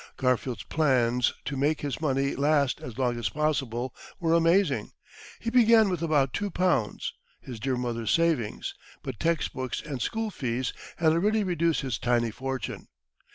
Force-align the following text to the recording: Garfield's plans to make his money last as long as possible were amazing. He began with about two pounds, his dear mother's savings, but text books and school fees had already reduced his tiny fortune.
Garfield's 0.17 0.63
plans 0.63 1.31
to 1.45 1.55
make 1.55 1.81
his 1.81 2.01
money 2.01 2.35
last 2.35 2.81
as 2.81 2.97
long 2.97 3.19
as 3.19 3.29
possible 3.29 3.93
were 4.19 4.33
amazing. 4.33 4.93
He 5.39 5.51
began 5.51 5.89
with 5.89 6.01
about 6.01 6.33
two 6.33 6.49
pounds, 6.49 7.13
his 7.39 7.59
dear 7.59 7.75
mother's 7.77 8.09
savings, 8.09 8.73
but 9.03 9.19
text 9.19 9.53
books 9.53 9.79
and 9.79 10.01
school 10.01 10.31
fees 10.31 10.73
had 10.97 11.11
already 11.11 11.43
reduced 11.43 11.81
his 11.81 11.99
tiny 11.99 12.31
fortune. 12.31 12.87